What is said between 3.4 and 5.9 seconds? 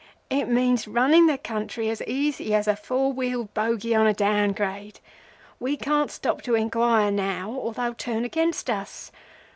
bogy on a down grade. We